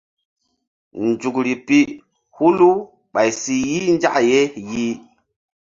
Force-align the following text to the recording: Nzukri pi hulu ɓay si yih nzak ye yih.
Nzukri 1.07 1.53
pi 1.65 1.79
hulu 2.35 2.69
ɓay 3.13 3.29
si 3.39 3.55
yih 3.69 3.87
nzak 3.95 4.15
ye 4.29 4.39
yih. 4.69 4.95